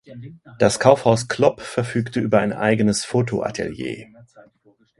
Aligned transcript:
Das 0.57 0.79
Kaufhaus 0.79 1.27
Klopp 1.27 1.61
verfügte 1.61 2.21
über 2.21 2.39
ein 2.39 2.53
eigenes 2.53 3.05
Fotoatelier. 3.05 4.07